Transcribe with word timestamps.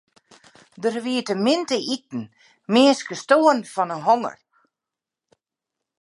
Der 0.81 0.95
wie 1.05 1.19
te 1.27 1.33
min 1.45 1.61
te 1.69 1.77
iten, 1.95 2.23
minsken 2.73 3.17
stoaren 3.23 3.61
fan 3.73 3.89
'e 3.93 3.97
honger. 4.07 4.37